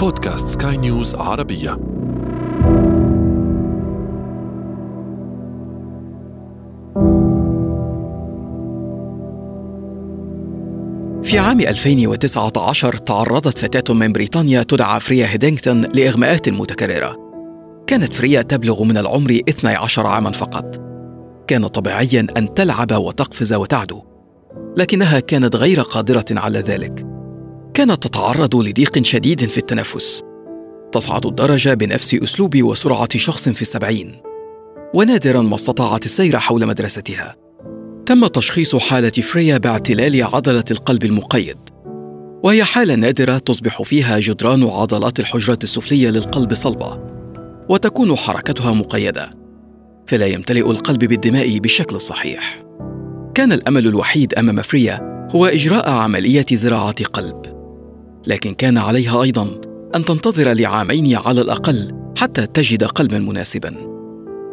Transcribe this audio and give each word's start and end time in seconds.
بودكاست 0.00 0.62
سكاي 0.62 0.76
نيوز 0.76 1.14
عربية. 1.14 1.70
في 11.22 11.38
عام 11.38 11.60
2019 11.60 12.96
تعرضت 12.96 13.58
فتاة 13.58 13.94
من 13.94 14.12
بريطانيا 14.12 14.62
تدعى 14.62 15.00
فريا 15.00 15.26
هيدينغتون 15.26 15.80
لإغماءات 15.80 16.48
متكررة. 16.48 17.16
كانت 17.86 18.14
فريا 18.14 18.42
تبلغ 18.42 18.84
من 18.84 18.98
العمر 18.98 19.40
12 19.48 20.06
عاما 20.06 20.32
فقط. 20.32 20.80
كان 21.46 21.66
طبيعيا 21.66 22.26
أن 22.36 22.54
تلعب 22.54 22.92
وتقفز 22.92 23.52
وتعدو 23.52 24.02
لكنها 24.76 25.20
كانت 25.20 25.56
غير 25.56 25.80
قادرة 25.80 26.26
على 26.30 26.58
ذلك. 26.58 27.19
كانت 27.74 28.06
تتعرض 28.06 28.56
لضيق 28.56 29.04
شديد 29.04 29.44
في 29.44 29.58
التنفس. 29.58 30.22
تصعد 30.92 31.26
الدرجة 31.26 31.74
بنفس 31.74 32.14
أسلوب 32.14 32.62
وسرعة 32.62 33.18
شخص 33.18 33.48
في 33.48 33.62
السبعين. 33.62 34.16
ونادرا 34.94 35.42
ما 35.42 35.54
استطاعت 35.54 36.04
السير 36.04 36.38
حول 36.38 36.66
مدرستها. 36.66 37.36
تم 38.06 38.26
تشخيص 38.26 38.76
حالة 38.76 39.10
فريا 39.10 39.58
باعتلال 39.58 40.24
عضلة 40.24 40.64
القلب 40.70 41.04
المقيد. 41.04 41.58
وهي 42.44 42.64
حالة 42.64 42.94
نادرة 42.94 43.38
تصبح 43.38 43.82
فيها 43.82 44.18
جدران 44.18 44.64
عضلات 44.64 45.20
الحجرة 45.20 45.58
السفلية 45.62 46.10
للقلب 46.10 46.54
صلبة. 46.54 47.00
وتكون 47.68 48.16
حركتها 48.16 48.74
مقيدة. 48.74 49.30
فلا 50.06 50.26
يمتلئ 50.26 50.70
القلب 50.70 51.04
بالدماء 51.04 51.58
بالشكل 51.58 51.96
الصحيح. 51.96 52.62
كان 53.34 53.52
الأمل 53.52 53.86
الوحيد 53.86 54.34
أمام 54.34 54.62
فريا 54.62 55.28
هو 55.34 55.46
إجراء 55.46 55.90
عملية 55.90 56.46
زراعة 56.52 57.04
قلب. 57.04 57.59
لكن 58.26 58.54
كان 58.54 58.78
عليها 58.78 59.22
أيضا 59.22 59.60
أن 59.94 60.04
تنتظر 60.04 60.52
لعامين 60.52 61.16
على 61.16 61.40
الأقل 61.40 61.92
حتى 62.16 62.46
تجد 62.46 62.84
قلبا 62.84 63.18
مناسبا. 63.18 63.76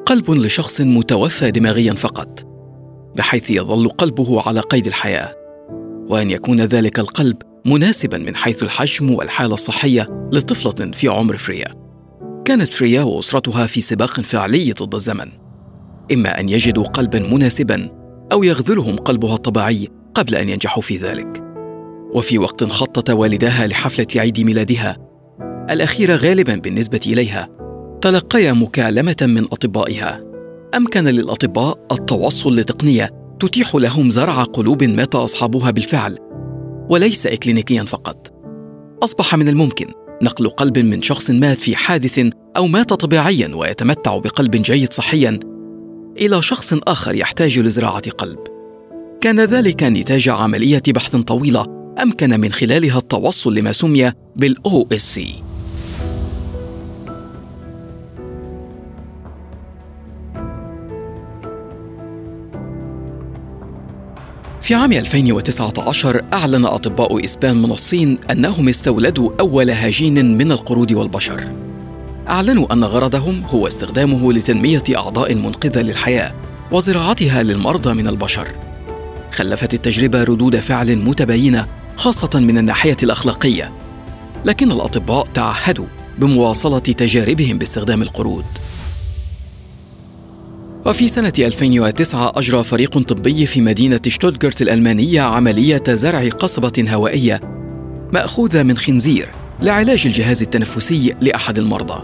قلب 0.06 0.32
لشخص 0.32 0.82
متوفى 0.82 1.52
دماغيا 1.52 1.94
فقط 1.94 2.48
بحيث 3.16 3.52
يظل 3.52 3.90
قلبه 3.90 4.42
على 4.42 4.60
قيد 4.60 4.88
الحياة 4.88 5.36
وأن 6.10 6.32
يكون 6.32 6.62
ذلك 6.62 7.00
القلب 7.00 7.38
مناسبا 7.66 8.18
من 8.18 8.36
حيث 8.36 8.64
الحجم 8.64 9.12
والحالة 9.12 9.54
الصحية 9.54 10.28
لطفلة 10.34 10.92
في 10.92 11.08
عمر 11.08 11.38
فريا. 11.38 11.88
كانت 12.46 12.74
فريا 12.74 13.02
وأسرتها 13.02 13.68
في 13.68 13.82
سباق 13.82 14.22
فعلي 14.22 14.72
ضد 14.72 14.96
الزمن 14.96 15.32
إما 16.14 16.40
أن 16.40 16.50
يجدوا 16.50 16.84
قلبا 16.84 17.20
مناسبا 17.20 17.90
أو 18.32 18.44
يخذلهم 18.44 18.96
قلبها 18.96 19.36
الطبيعي 19.36 19.88
قبل 20.14 20.36
أن 20.36 20.50
ينجحوا 20.50 20.82
في 20.82 20.98
ذلك. 20.98 21.47
وفي 22.18 22.38
وقت 22.38 22.64
خطط 22.64 23.10
والداها 23.10 23.68
لحفلة 23.68 24.08
عيد 24.16 24.40
ميلادها. 24.40 24.98
الأخيرة 25.70 26.16
غالبا 26.16 26.56
بالنسبة 26.56 27.00
إليها. 27.08 27.50
تلقيا 28.02 28.54
مكالمة 28.54 29.16
من 29.22 29.44
أطبائها. 29.44 30.24
أمكن 30.76 31.04
للأطباء 31.04 31.86
التوصل 31.92 32.56
لتقنية 32.56 33.10
تتيح 33.40 33.76
لهم 33.76 34.10
زرع 34.10 34.44
قلوب 34.44 34.84
مات 34.84 35.16
أصحابها 35.16 35.72
بالفعل 35.72 36.18
وليس 36.90 37.28
اكلينيكيا 37.28 37.84
فقط. 37.84 38.34
أصبح 39.04 39.36
من 39.36 39.48
الممكن 39.48 39.88
نقل 40.24 40.50
قلب 40.50 40.78
من 40.80 41.02
شخص 41.02 41.30
مات 41.30 41.58
في 41.58 41.76
حادث 41.76 42.30
أو 42.58 42.68
مات 42.68 42.94
طبيعيا 42.94 43.56
ويتمتع 43.56 44.18
بقلب 44.18 44.52
جيد 44.52 44.94
صحيا 44.94 45.40
إلى 46.18 46.42
شخص 46.42 46.74
آخر 46.88 47.16
يحتاج 47.16 47.60
لزراعة 47.60 48.10
قلب. 48.10 48.40
كان 49.22 49.40
ذلك 49.40 49.84
نتاج 49.84 50.30
عملية 50.30 50.84
بحث 50.88 51.16
طويلة 51.16 51.77
أمكن 52.02 52.40
من 52.40 52.52
خلالها 52.52 52.98
التوصل 52.98 53.56
لما 53.56 53.72
سمي 53.72 54.12
SC 54.94 55.36
في 64.62 64.76
عام 64.76 64.92
2019 64.92 66.22
أعلن 66.34 66.66
أطباء 66.66 67.26
إسبان 67.26 67.62
من 67.62 67.72
الصين 67.72 68.18
أنهم 68.32 68.70
استولدوا 68.70 69.32
أول 69.40 69.72
هجين 69.72 70.38
من 70.38 70.52
القرود 70.52 70.92
والبشر 70.92 71.44
أعلنوا 72.30 72.74
أن 72.74 72.84
غرضهم 72.84 73.44
هو 73.50 73.68
استخدامه 73.68 74.34
لتنمية 74.34 74.84
أعضاء 74.96 75.36
منقذة 75.36 75.82
للحياة 75.82 76.34
وزراعتها 76.72 77.44
للمرضى 77.44 77.94
من 77.94 78.08
البشر. 78.08 78.48
خلفت 79.32 79.74
التجربة 79.74 80.24
ردود 80.24 80.60
فعل 80.60 80.96
متباينة 80.96 81.68
خاصة 81.98 82.40
من 82.40 82.58
الناحية 82.58 82.98
الأخلاقية، 83.04 83.72
لكن 84.46 84.72
الأطباء 84.72 85.28
تعهدوا 85.34 85.86
بمواصلة 86.20 86.80
تجاربهم 86.80 87.58
باستخدام 87.58 88.02
القرود. 88.02 88.46
وفي 90.86 91.08
سنة 91.08 91.34
2009 91.40 92.32
أجرى 92.36 92.64
فريق 92.64 93.00
طبي 93.00 93.46
في 93.46 93.62
مدينة 93.62 94.00
شتوتغارت 94.08 94.62
الألمانية 94.62 95.22
عملية 95.22 95.84
زرع 95.90 96.30
قصبة 96.30 96.86
هوائية 96.90 97.42
مأخوذة 98.14 98.64
من 98.64 98.78
خنزير 98.78 99.30
لعلاج 99.62 100.04
الجهاز 100.06 100.42
التنفسي 100.42 101.16
لأحد 101.22 101.60
المرضى. 101.60 102.04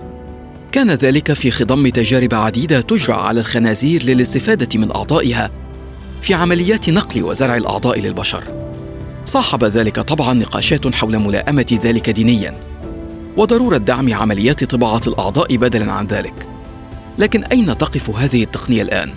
كان 0.71 0.91
ذلك 0.91 1.33
في 1.33 1.51
خضم 1.51 1.89
تجارب 1.89 2.33
عديدة 2.33 2.81
تجرى 2.81 3.15
على 3.15 3.39
الخنازير 3.39 4.03
للاستفادة 4.03 4.79
من 4.79 4.91
أعضائها 4.95 5.51
في 6.21 6.33
عمليات 6.33 6.89
نقل 6.89 7.23
وزرع 7.23 7.57
الأعضاء 7.57 7.99
للبشر 7.99 8.72
صاحب 9.25 9.63
ذلك 9.63 9.99
طبعا 9.99 10.33
نقاشات 10.33 10.95
حول 10.95 11.19
ملائمة 11.19 11.79
ذلك 11.83 12.09
دينيا. 12.09 12.59
وضرورة 13.37 13.77
دعم 13.77 14.13
عمليات 14.13 14.63
طباعة 14.63 15.01
الأعضاء 15.07 15.57
بدلا 15.57 15.91
عن 15.91 16.07
ذلك. 16.07 16.47
لكن 17.17 17.43
أين 17.43 17.77
تقف 17.77 18.09
هذه 18.09 18.43
التقنية 18.43 18.81
الآن؟ 18.81 19.09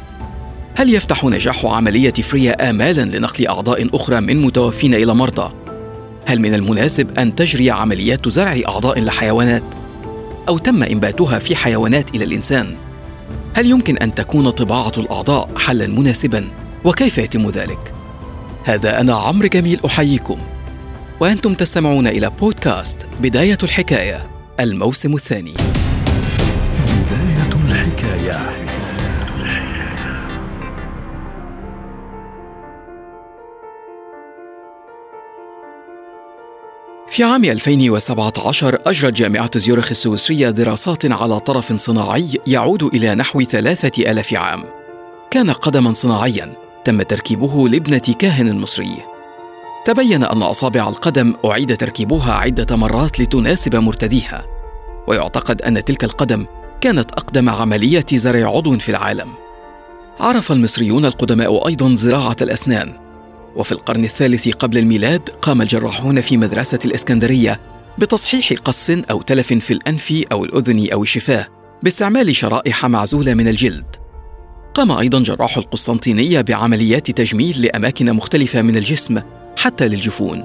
هل 0.75 0.95
يفتح 0.95 1.25
نجاح 1.25 1.67
عملية 1.67 2.13
فريا 2.13 2.71
امالا 2.71 3.17
لنقل 3.17 3.47
أعضاء 3.47 3.97
أخرى 3.97 4.21
من 4.21 4.43
متوفين 4.43 4.95
إلى 4.95 5.15
مرضى؟ 5.15 5.53
هل 6.27 6.41
من 6.41 6.55
المناسب 6.55 7.19
أن 7.19 7.35
تجري 7.35 7.71
عمليات 7.71 8.29
زرع 8.29 8.57
أعضاء 8.69 9.01
لحيوانات؟ 9.01 9.63
أو 10.49 10.59
تم 10.59 10.83
إنباتها 10.83 11.39
في 11.39 11.57
حيوانات 11.57 12.15
إلى 12.15 12.25
الإنسان؟ 12.25 12.77
هل 13.55 13.71
يمكن 13.71 13.97
أن 13.97 14.15
تكون 14.15 14.51
طباعة 14.51 14.93
الأعضاء 14.99 15.51
حلا 15.59 15.87
مناسبا؟ 15.87 16.49
وكيف 16.85 17.19
يتم 17.19 17.51
ذلك؟ 17.51 17.96
هذا 18.67 19.01
أنا 19.01 19.15
عمرو 19.15 19.49
جميل 19.49 19.81
أحييكم. 19.87 20.39
وأنتم 21.21 21.55
تستمعون 21.55 22.07
إلى 22.07 22.31
بودكاست 22.41 23.07
بداية 23.21 23.59
الحكاية 23.63 24.31
الموسم 24.61 25.15
الثاني. 25.15 25.55
بداية 27.11 27.65
الحكاية. 27.65 28.67
في 37.11 37.25
عام 37.25 37.45
2017 37.45 38.79
أجرت 38.87 39.13
جامعة 39.13 39.59
زيورخ 39.59 39.91
السويسرية 39.91 40.51
دراسات 40.51 41.13
على 41.13 41.41
طرف 41.41 41.73
صناعي 41.73 42.39
يعود 42.47 42.83
إلى 42.83 43.15
نحو 43.15 43.43
ثلاثة 43.43 44.11
ألاف 44.11 44.35
عام. 44.35 44.65
كان 45.31 45.51
قدما 45.51 45.95
صناعيا. 45.95 46.66
تم 46.87 47.03
تركيبه 47.03 47.69
لابنة 47.69 48.15
كاهن 48.19 48.59
مصري 48.59 48.97
تبين 49.87 50.25
أن 50.25 50.43
أصابع 50.43 50.89
القدم 50.89 51.35
أعيد 51.45 51.77
تركيبها 51.77 52.33
عدة 52.33 52.77
مرات 52.77 53.21
لتناسب 53.21 53.77
مرتديها 53.77 54.45
ويعتقد 55.07 55.63
أن 55.63 55.85
تلك 55.85 56.05
القدم 56.05 56.47
كانت 56.81 57.13
أقدم 57.13 57.51
عملية 57.51 58.05
زرع 58.13 58.49
عضو 58.49 58.79
في 58.79 58.89
العالم 58.89 59.29
عرف 60.21 60.53
المصريون 60.53 61.05
القدماء 61.05 61.69
أيضا 61.69 61.95
زراعة 61.95 62.37
الأسنان 62.43 62.93
وفي 63.57 63.73
القرن 63.73 64.05
الثالث 64.05 64.49
قبل 64.49 64.79
الميلاد 64.79 65.29
قام 65.43 65.63
الجراحون 65.63 66.21
في 66.21 66.37
مدرسة 66.37 66.79
الإسكندرية 66.85 67.61
بتصحيح 67.99 68.53
قص 68.65 68.91
أو 68.91 69.23
تلف 69.23 69.53
في 69.53 69.73
الأنف 69.73 70.23
أو 70.33 70.45
الأذن 70.45 70.93
أو 70.93 71.03
الشفاه 71.03 71.47
باستعمال 71.83 72.37
شرائح 72.37 72.87
معزولة 72.87 73.35
من 73.35 73.49
الجلد. 73.49 74.06
قام 74.77 74.93
أيضا 74.93 75.21
جراح 75.21 75.57
القسطنطينية 75.57 76.41
بعمليات 76.41 77.11
تجميل 77.11 77.63
لأماكن 77.63 78.13
مختلفة 78.13 78.63
من 78.63 78.77
الجسم 78.77 79.21
حتى 79.59 79.89
للجفون، 79.89 80.45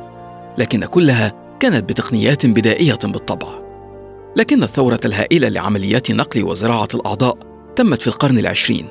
لكن 0.57 0.85
كلها 0.85 1.33
كانت 1.59 1.89
بتقنيات 1.89 2.45
بدائية 2.45 2.99
بالطبع. 3.03 3.47
لكن 4.37 4.63
الثورة 4.63 4.99
الهائلة 5.05 5.49
لعمليات 5.49 6.11
نقل 6.11 6.43
وزراعة 6.43 6.87
الأعضاء 6.93 7.37
تمت 7.75 8.01
في 8.01 8.07
القرن 8.07 8.39
العشرين. 8.39 8.85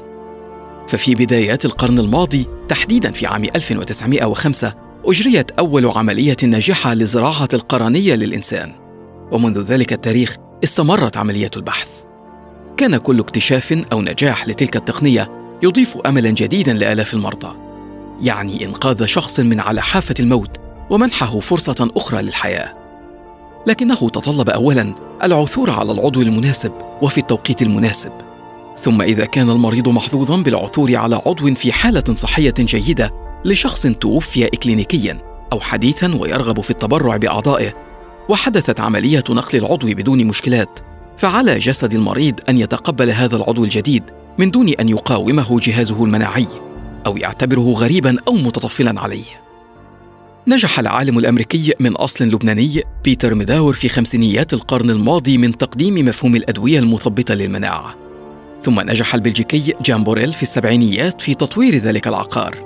ففي 0.88 1.14
بدايات 1.14 1.64
القرن 1.64 1.98
الماضي 1.98 2.46
تحديدا 2.68 3.12
في 3.12 3.26
عام 3.26 3.44
1905 3.44 4.74
أجريت 5.04 5.50
أول 5.50 5.86
عملية 5.86 6.36
ناجحة 6.44 6.94
لزراعة 6.94 7.48
القرنية 7.54 8.14
للإنسان. 8.14 8.72
ومنذ 9.32 9.60
ذلك 9.62 9.92
التاريخ 9.92 10.36
استمرت 10.64 11.16
عملية 11.16 11.50
البحث. 11.56 12.09
كان 12.80 12.96
كل 12.96 13.20
اكتشاف 13.20 13.82
أو 13.92 14.02
نجاح 14.02 14.48
لتلك 14.48 14.76
التقنية 14.76 15.30
يضيف 15.62 15.96
أملا 16.06 16.30
جديدا 16.30 16.72
لآلاف 16.72 17.14
المرضى. 17.14 17.56
يعني 18.22 18.64
إنقاذ 18.64 19.06
شخص 19.06 19.40
من 19.40 19.60
على 19.60 19.82
حافة 19.82 20.14
الموت 20.20 20.50
ومنحه 20.90 21.40
فرصة 21.40 21.90
أخرى 21.96 22.22
للحياة. 22.22 22.74
لكنه 23.66 23.94
تطلب 23.94 24.50
اولا 24.50 24.94
العثور 25.22 25.70
على 25.70 25.92
العضو 25.92 26.22
المناسب 26.22 26.72
وفي 27.02 27.18
التوقيت 27.18 27.62
المناسب. 27.62 28.12
ثم 28.78 29.02
إذا 29.02 29.24
كان 29.24 29.50
المريض 29.50 29.88
محظوظا 29.88 30.36
بالعثور 30.36 30.96
على 30.96 31.20
عضو 31.26 31.54
في 31.54 31.72
حالة 31.72 32.14
صحية 32.14 32.54
جيدة 32.58 33.10
لشخص 33.44 33.86
توفي 33.86 34.46
اكلينيكيا 34.46 35.18
أو 35.52 35.60
حديثا 35.60 36.14
ويرغب 36.14 36.60
في 36.60 36.70
التبرع 36.70 37.16
بأعضائه 37.16 37.74
وحدثت 38.28 38.80
عملية 38.80 39.24
نقل 39.30 39.58
العضو 39.58 39.86
بدون 39.86 40.24
مشكلات. 40.24 40.89
فعلى 41.20 41.58
جسد 41.58 41.94
المريض 41.94 42.34
أن 42.48 42.58
يتقبل 42.58 43.10
هذا 43.10 43.36
العضو 43.36 43.64
الجديد 43.64 44.02
من 44.38 44.50
دون 44.50 44.68
أن 44.68 44.88
يقاومه 44.88 45.60
جهازه 45.60 46.04
المناعي 46.04 46.46
أو 47.06 47.16
يعتبره 47.16 47.72
غريبا 47.72 48.16
أو 48.28 48.32
متطفلا 48.32 49.00
عليه. 49.00 49.24
نجح 50.46 50.78
العالم 50.78 51.18
الأمريكي 51.18 51.74
من 51.80 51.96
أصل 51.96 52.24
لبناني 52.24 52.82
بيتر 53.04 53.34
مداور 53.34 53.72
في 53.72 53.88
خمسينيات 53.88 54.52
القرن 54.52 54.90
الماضي 54.90 55.38
من 55.38 55.58
تقديم 55.58 55.94
مفهوم 55.94 56.36
الأدوية 56.36 56.78
المثبطه 56.78 57.34
للمناعة. 57.34 57.94
ثم 58.62 58.80
نجح 58.80 59.14
البلجيكي 59.14 59.74
جان 59.84 60.04
بوريل 60.04 60.32
في 60.32 60.42
السبعينيات 60.42 61.20
في 61.20 61.34
تطوير 61.34 61.74
ذلك 61.76 62.08
العقار. 62.08 62.56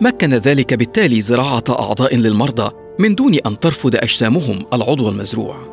مكن 0.00 0.34
ذلك 0.34 0.74
بالتالي 0.74 1.20
زراعة 1.20 1.64
أعضاء 1.68 2.16
للمرضى 2.16 2.70
من 2.98 3.14
دون 3.14 3.34
أن 3.34 3.60
ترفض 3.60 3.96
أجسامهم 3.96 4.66
العضو 4.72 5.08
المزروع. 5.08 5.71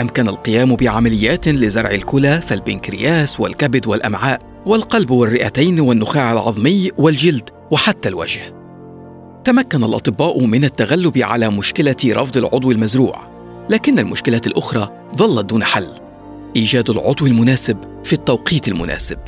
أمكن 0.00 0.28
القيام 0.28 0.76
بعمليات 0.76 1.48
لزرع 1.48 1.90
الكلى 1.90 2.40
فالبنكرياس 2.40 3.40
والكبد 3.40 3.86
والأمعاء 3.86 4.40
والقلب 4.66 5.10
والرئتين 5.10 5.80
والنخاع 5.80 6.32
العظمي 6.32 6.90
والجلد 6.98 7.50
وحتى 7.70 8.08
الوجه. 8.08 8.40
تمكن 9.44 9.84
الأطباء 9.84 10.44
من 10.44 10.64
التغلب 10.64 11.18
على 11.18 11.48
مشكلة 11.48 11.96
رفض 12.06 12.36
العضو 12.36 12.70
المزروع 12.70 13.22
لكن 13.70 13.98
المشكلة 13.98 14.40
الأخرى 14.46 14.88
ظلت 15.16 15.44
دون 15.46 15.64
حل. 15.64 15.88
إيجاد 16.56 16.90
العضو 16.90 17.26
المناسب 17.26 17.78
في 18.04 18.12
التوقيت 18.12 18.68
المناسب. 18.68 19.18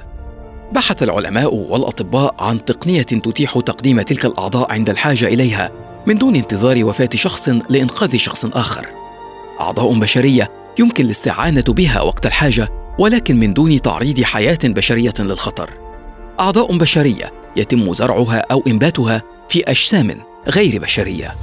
بحث 0.73 1.03
العلماء 1.03 1.55
والأطباء 1.55 2.35
عن 2.39 2.65
تقنية 2.65 3.03
تتيح 3.03 3.59
تقديم 3.59 4.01
تلك 4.01 4.25
الأعضاء 4.25 4.73
عند 4.73 4.91
الحاجة 4.91 5.29
إليها 5.29 5.71
من 6.07 6.19
دون 6.19 6.37
انتظار 6.37 6.85
وفاة 6.85 7.11
شخص 7.15 7.49
لإنقاذ 7.49 8.17
شخص 8.17 8.45
آخر. 8.45 8.96
أعضاء 9.61 9.99
بشرية 9.99 10.51
يمكن 10.79 11.05
الاستعانة 11.05 11.65
بها 11.69 12.01
وقت 12.01 12.27
الحاجة 12.27 12.69
ولكن 12.99 13.37
من 13.37 13.55
دون 13.55 13.83
تعريض 13.83 14.23
حياة 14.23 14.59
بشرية 14.65 15.15
للخطر. 15.19 15.71
أعضاء 16.41 16.79
بشرية 16.79 17.33
يتم 17.57 17.93
زرعها 17.93 18.45
أو 18.51 18.63
إنباتها 18.67 19.23
في 19.49 19.65
أجسام 19.65 20.15
غير 20.49 20.83
بشرية. 20.83 21.35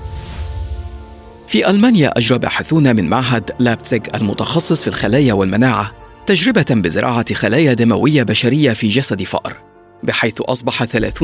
في 1.48 1.70
ألمانيا 1.70 2.18
أجرى 2.18 2.40
باحثون 2.40 2.96
من 2.96 3.10
معهد 3.10 3.52
لابتسج 3.60 4.02
المتخصص 4.16 4.82
في 4.82 4.88
الخلايا 4.88 5.34
والمناعة 5.34 5.92
تجربة 6.26 6.66
بزراعة 6.70 7.34
خلايا 7.34 7.74
دموية 7.74 8.24
بشرية 8.24 8.74
في 8.74 8.88
جسد 8.88 9.24
فأر 9.24 9.58
بحيث 10.04 10.42
أصبح 10.42 10.84
30% 10.84 11.22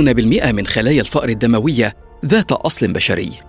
من 0.51 0.67
خلايا 0.67 1.01
الفأر 1.01 1.29
الدموية 1.29 1.95
ذات 2.25 2.51
أصل 2.51 2.93
بشري. 2.93 3.48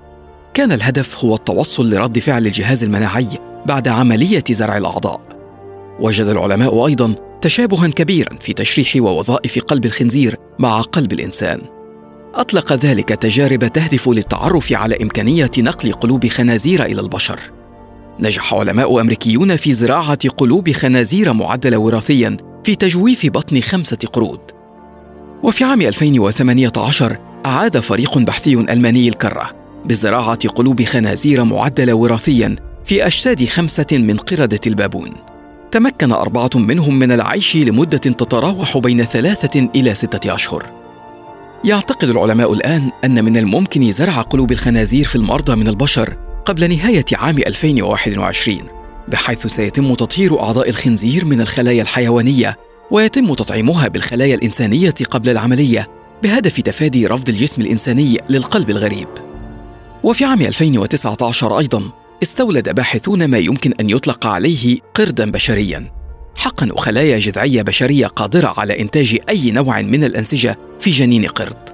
كان 0.61 0.73
الهدف 0.73 1.25
هو 1.25 1.35
التوصل 1.35 1.91
لرد 1.91 2.19
فعل 2.19 2.47
الجهاز 2.47 2.85
المناعي 2.85 3.27
بعد 3.67 3.89
عملية 3.89 4.45
زرع 4.51 4.77
الأعضاء. 4.77 5.21
وجد 6.01 6.27
العلماء 6.27 6.87
أيضا 6.87 7.15
تشابها 7.41 7.89
كبيرا 7.89 8.39
في 8.41 8.53
تشريح 8.53 8.93
ووظائف 8.97 9.59
قلب 9.59 9.85
الخنزير 9.85 10.37
مع 10.59 10.81
قلب 10.81 11.12
الإنسان. 11.12 11.61
أطلق 12.35 12.73
ذلك 12.73 13.09
تجارب 13.09 13.73
تهدف 13.73 14.09
للتعرف 14.09 14.73
على 14.73 15.03
إمكانية 15.03 15.51
نقل 15.59 15.93
قلوب 15.93 16.27
خنازير 16.27 16.85
إلى 16.85 17.01
البشر. 17.01 17.41
نجح 18.19 18.55
علماء 18.55 19.01
أمريكيون 19.01 19.57
في 19.57 19.73
زراعة 19.73 20.29
قلوب 20.29 20.71
خنازير 20.71 21.33
معدلة 21.33 21.79
وراثيا 21.79 22.37
في 22.65 22.75
تجويف 22.75 23.27
بطن 23.27 23.61
خمسة 23.61 23.99
قرود. 24.12 24.41
وفي 25.43 25.65
عام 25.65 25.81
2018 25.83 27.17
أعاد 27.47 27.81
فريق 27.81 28.19
بحثي 28.19 28.55
ألماني 28.55 29.09
الكرة 29.09 29.60
بزراعة 29.85 30.49
قلوب 30.49 30.85
خنازير 30.85 31.44
معدلة 31.44 31.94
وراثيا 31.94 32.56
في 32.85 33.06
أجساد 33.06 33.44
خمسة 33.44 33.87
من 33.93 34.17
قردة 34.17 34.61
البابون 34.67 35.12
تمكن 35.71 36.12
أربعة 36.12 36.50
منهم 36.55 36.99
من 36.99 37.12
العيش 37.12 37.56
لمدة 37.56 37.99
تتراوح 37.99 38.79
بين 38.79 39.05
ثلاثة 39.05 39.69
إلى 39.75 39.94
ستة 39.94 40.35
أشهر 40.35 40.67
يعتقد 41.65 42.09
العلماء 42.09 42.53
الآن 42.53 42.91
أن 43.05 43.25
من 43.25 43.37
الممكن 43.37 43.93
زرع 43.93 44.21
قلوب 44.21 44.53
الخنازير 44.53 45.06
في 45.06 45.17
المرضى 45.17 45.56
من 45.56 45.69
البشر 45.69 46.17
قبل 46.44 46.76
نهاية 46.76 47.05
عام 47.12 47.38
2021 47.38 48.59
بحيث 49.09 49.47
سيتم 49.47 49.94
تطهير 49.94 50.41
أعضاء 50.41 50.69
الخنزير 50.69 51.25
من 51.25 51.41
الخلايا 51.41 51.83
الحيوانية 51.83 52.59
ويتم 52.91 53.35
تطعيمها 53.35 53.88
بالخلايا 53.88 54.35
الإنسانية 54.35 54.94
قبل 55.11 55.29
العملية 55.29 55.88
بهدف 56.23 56.61
تفادي 56.61 57.06
رفض 57.06 57.29
الجسم 57.29 57.62
الإنساني 57.62 58.19
للقلب 58.31 58.71
الغريب. 58.71 59.09
وفي 60.02 60.25
عام 60.25 60.43
2019 60.43 61.58
أيضا 61.58 61.91
استولد 62.23 62.75
باحثون 62.75 63.25
ما 63.25 63.38
يمكن 63.38 63.73
أن 63.81 63.91
يطلق 63.91 64.26
عليه 64.26 64.79
قردا 64.94 65.31
بشريا 65.31 66.00
حقنوا 66.37 66.81
خلايا 66.81 67.19
جذعية 67.19 67.62
بشرية 67.62 68.06
قادرة 68.06 68.55
على 68.56 68.81
إنتاج 68.81 69.19
أي 69.29 69.50
نوع 69.50 69.82
من 69.82 70.05
الأنسجة 70.05 70.58
في 70.81 70.91
جنين 70.91 71.26
قرد. 71.26 71.70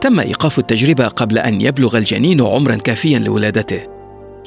تم 0.00 0.20
إيقاف 0.20 0.58
التجربة 0.58 1.08
قبل 1.08 1.38
أن 1.38 1.60
يبلغ 1.60 1.98
الجنين 1.98 2.40
عمرا 2.40 2.76
كافيا 2.76 3.18
لولادته. 3.18 3.80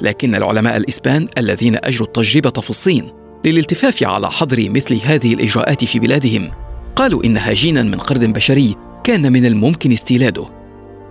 لكن 0.00 0.34
العلماء 0.34 0.76
الإسبان 0.76 1.28
الذين 1.38 1.76
أجروا 1.84 2.06
التجربة 2.08 2.60
في 2.60 2.70
الصين 2.70 3.10
للالتفاف 3.44 4.02
على 4.02 4.30
حظر 4.30 4.70
مثل 4.70 5.00
هذه 5.04 5.34
الإجراءات 5.34 5.84
في 5.84 5.98
بلادهم 5.98 6.50
قالوا 6.96 7.24
إنها 7.24 7.52
جينا 7.52 7.82
من 7.82 7.98
قرد 7.98 8.24
بشري 8.24 8.74
كان 9.04 9.32
من 9.32 9.46
الممكن 9.46 9.92
استيلاده 9.92 10.55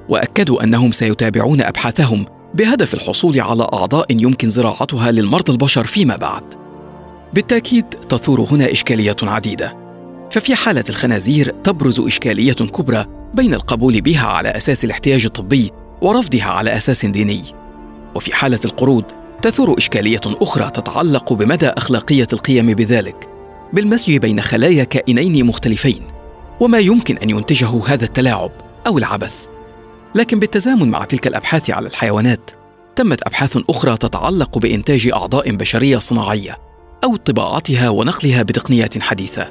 وأكدوا 0.09 0.63
أنهم 0.63 0.91
سيتابعون 0.91 1.61
أبحاثهم 1.61 2.25
بهدف 2.53 2.93
الحصول 2.93 3.39
على 3.39 3.67
أعضاء 3.73 4.05
يمكن 4.09 4.49
زراعتها 4.49 5.11
للمرضى 5.11 5.51
البشر 5.51 5.85
فيما 5.85 6.15
بعد. 6.15 6.43
بالتأكيد 7.33 7.85
تثور 7.85 8.41
هنا 8.41 8.71
إشكالية 8.71 9.15
عديدة. 9.23 9.75
ففي 10.31 10.55
حالة 10.55 10.83
الخنازير 10.89 11.53
تبرز 11.63 11.99
إشكالية 11.99 12.53
كبرى 12.53 13.05
بين 13.33 13.53
القبول 13.53 14.01
بها 14.01 14.27
على 14.27 14.49
أساس 14.49 14.85
الاحتياج 14.85 15.25
الطبي 15.25 15.71
ورفضها 16.01 16.45
على 16.45 16.77
أساس 16.77 17.05
ديني. 17.05 17.43
وفي 18.15 18.35
حالة 18.35 18.59
القرود 18.65 19.05
تثور 19.41 19.77
إشكالية 19.77 20.21
أخرى 20.25 20.71
تتعلق 20.71 21.33
بمدى 21.33 21.67
أخلاقية 21.67 22.27
القيام 22.33 22.73
بذلك 22.73 23.29
بالمزج 23.73 24.17
بين 24.17 24.41
خلايا 24.41 24.83
كائنين 24.83 25.45
مختلفين 25.45 26.01
وما 26.59 26.79
يمكن 26.79 27.17
أن 27.17 27.29
ينتجه 27.29 27.81
هذا 27.85 28.05
التلاعب 28.05 28.51
أو 28.87 28.97
العبث. 28.97 29.54
لكن 30.15 30.39
بالتزامن 30.39 30.89
مع 30.89 31.05
تلك 31.05 31.27
الأبحاث 31.27 31.69
على 31.69 31.87
الحيوانات 31.87 32.51
تمت 32.95 33.23
أبحاث 33.23 33.57
أخرى 33.69 33.97
تتعلق 33.97 34.57
بإنتاج 34.57 35.09
أعضاء 35.13 35.55
بشرية 35.55 35.97
صناعية 35.97 36.57
أو 37.03 37.15
طباعتها 37.15 37.89
ونقلها 37.89 38.43
بتقنيات 38.43 39.01
حديثة 39.01 39.49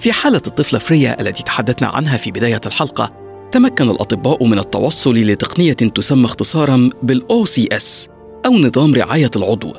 في 0.00 0.12
حالة 0.12 0.42
الطفله 0.46 0.78
فريا 0.78 1.20
التي 1.20 1.42
تحدثنا 1.42 1.88
عنها 1.88 2.16
في 2.16 2.30
بداية 2.30 2.60
الحلقة 2.66 3.12
تمكن 3.52 3.90
الأطباء 3.90 4.44
من 4.44 4.58
التوصل 4.58 5.14
لتقنية 5.14 5.72
تسمى 5.72 6.24
اختصارا 6.24 6.90
بال 7.02 7.44
OCS 7.44 8.08
أو 8.46 8.52
نظام 8.52 8.94
رعاية 8.94 9.30
العضو 9.36 9.72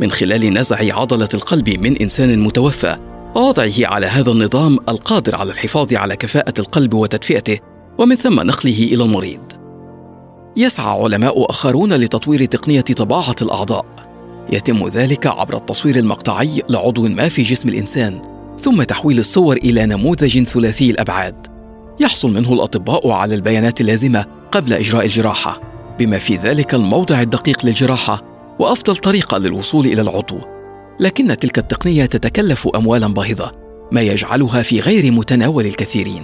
من 0.00 0.10
خلال 0.10 0.52
نزع 0.52 1.00
عضلة 1.00 1.28
القلب 1.34 1.68
من 1.68 1.96
إنسان 1.96 2.38
متوفى 2.38 2.96
ووضعه 3.34 3.72
على 3.78 4.06
هذا 4.06 4.30
النظام 4.30 4.78
القادر 4.88 5.34
على 5.34 5.52
الحفاظ 5.52 5.94
على 5.94 6.16
كفاءة 6.16 6.54
القلب 6.58 6.94
وتدفئته 6.94 7.58
ومن 7.98 8.16
ثم 8.16 8.40
نقله 8.40 8.88
إلى 8.92 9.04
المريض. 9.04 9.53
يسعى 10.56 11.02
علماء 11.02 11.50
آخرون 11.50 11.92
لتطوير 11.92 12.44
تقنية 12.44 12.80
طباعة 12.80 13.36
الأعضاء. 13.42 13.86
يتم 14.52 14.88
ذلك 14.88 15.26
عبر 15.26 15.56
التصوير 15.56 15.96
المقطعي 15.96 16.62
لعضو 16.68 17.08
ما 17.08 17.28
في 17.28 17.42
جسم 17.42 17.68
الإنسان، 17.68 18.22
ثم 18.58 18.82
تحويل 18.82 19.18
الصور 19.18 19.56
إلى 19.56 19.86
نموذج 19.86 20.42
ثلاثي 20.42 20.90
الأبعاد. 20.90 21.46
يحصل 22.00 22.34
منه 22.34 22.52
الأطباء 22.52 23.10
على 23.10 23.34
البيانات 23.34 23.80
اللازمة 23.80 24.26
قبل 24.52 24.72
إجراء 24.72 25.04
الجراحة، 25.04 25.60
بما 25.98 26.18
في 26.18 26.36
ذلك 26.36 26.74
الموضع 26.74 27.20
الدقيق 27.20 27.66
للجراحة 27.66 28.22
وأفضل 28.58 28.96
طريقة 28.96 29.38
للوصول 29.38 29.86
إلى 29.86 30.02
العضو. 30.02 30.38
لكن 31.00 31.38
تلك 31.38 31.58
التقنية 31.58 32.06
تتكلف 32.06 32.68
اموالا 32.76 33.06
باهظة 33.06 33.52
ما 33.92 34.00
يجعلها 34.00 34.62
في 34.62 34.80
غير 34.80 35.12
متناول 35.12 35.66
الكثيرين 35.66 36.22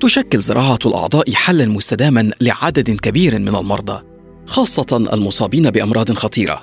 تشكل 0.00 0.38
زراعة 0.38 0.78
الأعضاء 0.86 1.32
حلا 1.32 1.66
مستداما 1.66 2.30
لعدد 2.40 2.90
كبير 2.90 3.38
من 3.38 3.56
المرضى 3.56 4.02
خاصة 4.46 5.08
المصابين 5.12 5.70
بأمراض 5.70 6.12
خطيرة 6.12 6.62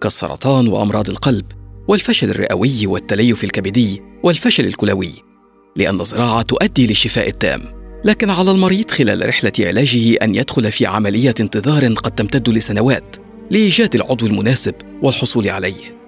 كالسرطان 0.00 0.68
وأمراض 0.68 1.10
القلب 1.10 1.44
والفشل 1.88 2.30
الرئوي 2.30 2.86
والتليف 2.86 3.44
الكبدي 3.44 4.02
والفشل 4.22 4.66
الكلوي 4.66 5.12
لأن 5.76 6.00
الزراعة 6.00 6.42
تؤدي 6.42 6.86
للشفاء 6.86 7.28
التام. 7.28 7.82
لكن 8.04 8.30
على 8.30 8.50
المريض 8.50 8.90
خلال 8.90 9.28
رحلة 9.28 9.52
علاجه 9.60 10.14
أن 10.14 10.34
يدخل 10.34 10.72
في 10.72 10.86
عملية 10.86 11.34
انتظار 11.40 11.86
قد 11.86 12.10
تمتد 12.10 12.48
لسنوات 12.48 13.16
لإيجاد 13.50 13.94
العضو 13.94 14.26
المناسب 14.26 14.74
والحصول 15.02 15.48
عليه. 15.48 15.98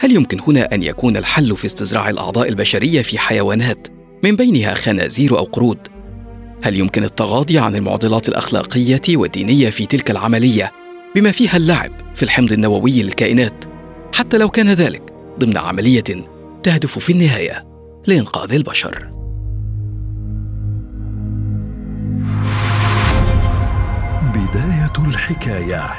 هل 0.00 0.12
يمكن 0.12 0.40
هنا 0.40 0.74
أن 0.74 0.82
يكون 0.82 1.16
الحل 1.16 1.56
في 1.56 1.64
استزراع 1.66 2.10
الأعضاء 2.10 2.48
البشرية 2.48 3.02
في 3.02 3.18
حيوانات 3.18 3.95
من 4.22 4.36
بينها 4.36 4.74
خنازير 4.74 5.38
أو 5.38 5.44
قرود؟ 5.44 5.78
هل 6.62 6.76
يمكن 6.76 7.04
التغاضي 7.04 7.58
عن 7.58 7.74
المعضلات 7.74 8.28
الأخلاقية 8.28 9.00
والدينية 9.16 9.70
في 9.70 9.86
تلك 9.86 10.10
العملية 10.10 10.72
بما 11.14 11.32
فيها 11.32 11.56
اللعب 11.56 11.90
في 12.14 12.22
الحمض 12.22 12.52
النووي 12.52 13.02
للكائنات 13.02 13.64
حتى 14.14 14.38
لو 14.38 14.48
كان 14.50 14.68
ذلك 14.68 15.02
ضمن 15.38 15.56
عملية 15.56 16.04
تهدف 16.62 16.98
في 16.98 17.12
النهاية 17.12 17.66
لإنقاذ 18.08 18.52
البشر؟ 18.52 19.12
بداية 24.34 25.06
الحكاية 25.08 25.92